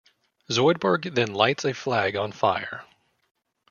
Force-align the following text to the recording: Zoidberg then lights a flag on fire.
Zoidberg 0.51 1.13
then 1.13 1.31
lights 1.35 1.63
a 1.63 1.75
flag 1.75 2.15
on 2.15 2.31
fire. 2.31 2.85